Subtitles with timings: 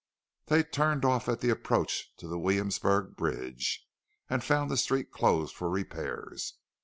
[0.47, 3.85] They turned off at the approach to the Williamsburg Bridge,
[4.31, 6.55] and found the street closed for repairs.